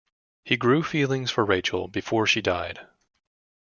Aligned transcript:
He 0.43 0.57
grew 0.57 0.81
feelings 0.81 1.29
for 1.29 1.45
Rachel, 1.45 1.87
before 1.87 2.25
she 2.25 2.41
died. 2.41 2.87